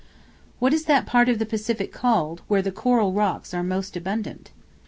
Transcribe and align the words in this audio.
What 0.57 0.73
is 0.73 0.85
that 0.85 1.05
part 1.05 1.29
of 1.29 1.37
the 1.37 1.45
Pacific 1.45 1.91
called, 1.91 2.41
where 2.47 2.63
the 2.63 2.71
Coral 2.71 3.13
Rocks 3.13 3.53
are 3.53 3.61
most 3.61 3.95
abundant? 3.95 4.49